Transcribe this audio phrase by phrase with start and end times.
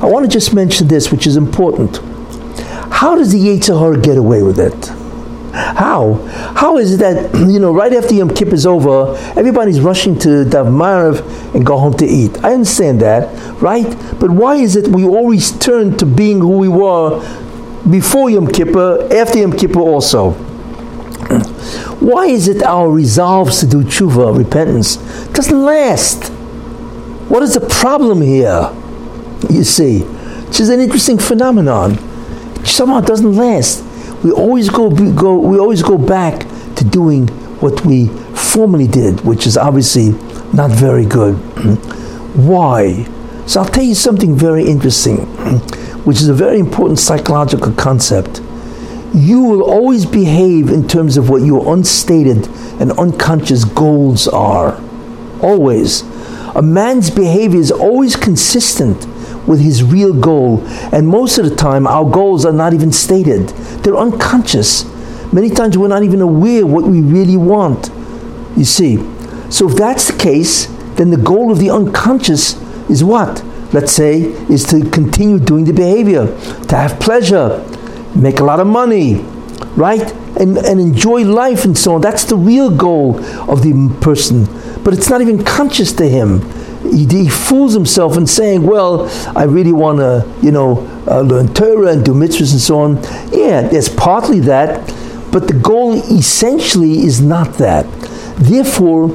[0.00, 1.96] I want to just mention this, which is important.
[2.90, 4.92] How does the Yetzer Hara get away with it?
[5.52, 6.14] How?
[6.54, 10.44] How is it that, you know, right after Yom Kippur is over, everybody's rushing to
[10.44, 12.36] Dav Maariv and go home to eat?
[12.44, 13.88] I understand that, right?
[14.20, 17.18] But why is it we always turn to being who we were
[17.90, 20.32] before Yom Kippur, after Yom Kippur also?
[21.98, 24.96] Why is it our resolves to do tshuva, repentance,
[25.32, 26.28] doesn't last?
[27.28, 28.72] What is the problem here?
[29.48, 31.92] You see, which is an interesting phenomenon.
[32.60, 33.84] It somehow doesn't last.
[34.24, 37.28] We always go, go we always go back to doing
[37.60, 40.10] what we formerly did, which is obviously
[40.52, 41.34] not very good.
[42.34, 43.04] Why?
[43.46, 45.16] So I'll tell you something very interesting,
[46.04, 48.40] which is a very important psychological concept.
[49.14, 52.48] You will always behave in terms of what your unstated
[52.80, 54.80] and unconscious goals are.
[55.40, 56.02] Always.
[56.56, 59.06] A man's behavior is always consistent
[59.48, 60.62] with his real goal,
[60.92, 63.48] and most of the time, our goals are not even stated,
[63.82, 64.84] they're unconscious.
[65.32, 67.90] Many times, we're not even aware what we really want.
[68.56, 68.96] You see.
[69.50, 72.54] So, if that's the case, then the goal of the unconscious
[72.90, 73.42] is what?
[73.72, 76.26] Let's say, is to continue doing the behavior,
[76.68, 77.64] to have pleasure,
[78.14, 79.16] make a lot of money,
[79.76, 80.12] right?
[80.38, 82.00] And, and enjoy life and so on.
[82.00, 83.18] That's the real goal
[83.50, 84.46] of the person.
[84.82, 86.40] But it's not even conscious to him.
[86.82, 91.52] He, he fools himself in saying, well, I really want to, you know, uh, learn
[91.54, 92.96] Torah and do mitzvahs and so on.
[93.32, 94.86] Yeah, there's partly that,
[95.32, 97.86] but the goal essentially is not that.
[98.38, 99.10] Therefore,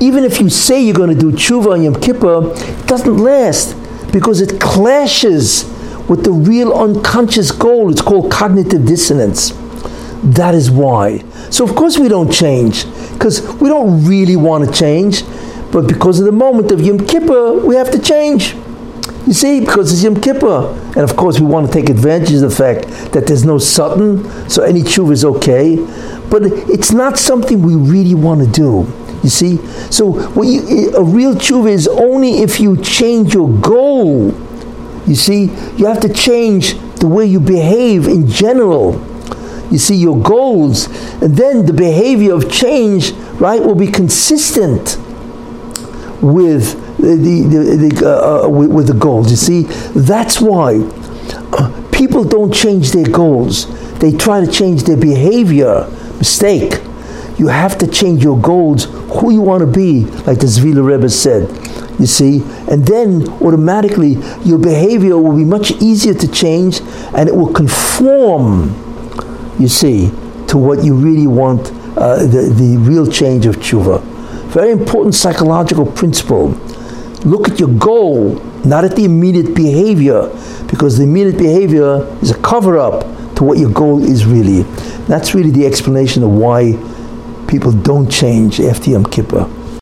[0.00, 3.74] even if you say you're going to do tshuva on Yom Kippur, it doesn't last
[4.12, 5.64] because it clashes
[6.08, 7.90] with the real unconscious goal.
[7.90, 9.52] It's called cognitive dissonance.
[10.22, 11.18] That is why.
[11.50, 15.22] So, of course, we don't change because we don't really want to change,
[15.72, 18.54] but because of the moment of Yom Kippur, we have to change.
[19.26, 20.72] You see, because it's Yom Kippur.
[20.96, 24.48] And of course, we want to take advantage of the fact that there's no Satan,
[24.48, 25.76] so any tshuva is okay.
[26.30, 28.90] But it's not something we really want to do.
[29.22, 29.56] You see?
[29.90, 34.34] So, you, a real tshuva is only if you change your goal
[35.08, 35.44] you see,
[35.78, 39.02] you have to change the way you behave in general.
[39.70, 40.86] You see, your goals,
[41.22, 44.98] and then the behavior of change, right, will be consistent
[46.22, 49.30] with the, the, the uh, uh, with, the goals.
[49.30, 49.62] You see,
[49.92, 50.76] that's why
[51.52, 53.66] uh, people don't change their goals.
[53.98, 55.88] They try to change their behavior.
[56.18, 56.80] Mistake.
[57.38, 61.08] You have to change your goals, who you want to be, like the Zvila Rebbe
[61.08, 61.48] said
[61.98, 66.80] you see, and then automatically your behavior will be much easier to change
[67.14, 68.70] and it will conform,
[69.58, 70.10] you see,
[70.46, 74.00] to what you really want, uh, the, the real change of tshuva.
[74.48, 76.48] Very important psychological principle.
[77.24, 80.28] Look at your goal, not at the immediate behavior,
[80.70, 83.02] because the immediate behavior is a cover up
[83.36, 84.62] to what your goal is really.
[85.06, 86.72] That's really the explanation of why
[87.46, 89.57] people don't change after Yom Kippur.